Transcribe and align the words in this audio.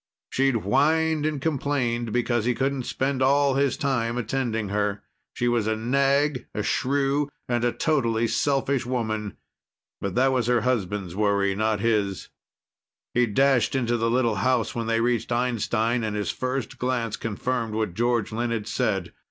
She'd 0.31 0.55
whined 0.55 1.27
and 1.27 1.39
complained 1.39 2.11
because 2.11 2.45
he 2.45 2.55
couldn't 2.55 2.85
spend 2.87 3.21
all 3.21 3.53
his 3.53 3.77
time 3.77 4.17
attending 4.17 4.69
her. 4.69 5.03
She 5.35 5.47
was 5.47 5.67
a 5.67 5.75
nag, 5.75 6.47
a 6.55 6.63
shrew, 6.63 7.29
and 7.47 7.63
a 7.63 7.71
totally 7.71 8.27
selfish 8.27 8.83
woman. 8.83 9.37
But 9.99 10.15
that 10.15 10.31
was 10.31 10.47
her 10.47 10.61
husband's 10.61 11.15
worry, 11.15 11.53
not 11.53 11.81
his. 11.81 12.29
He 13.13 13.27
dashed 13.27 13.75
into 13.75 13.95
the 13.95 14.09
little 14.09 14.37
house 14.37 14.73
when 14.73 14.87
they 14.87 15.01
reached 15.01 15.31
Einstein, 15.31 16.03
and 16.03 16.15
his 16.15 16.31
first 16.31 16.79
glance 16.79 17.15
confirmed 17.15 17.75
what 17.75 17.93
George 17.93 18.31
Lynn 18.31 18.49
had 18.49 18.65
said. 18.65 19.13